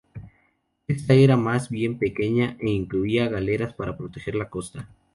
Esta 0.87 1.13
era 1.13 1.37
más 1.37 1.69
bien 1.69 1.99
pequeña 1.99 2.57
e 2.59 2.71
incluía 2.71 3.29
galeras 3.29 3.75
para 3.75 3.95
proteger 3.97 4.33
la 4.33 4.49
costa. 4.49 4.89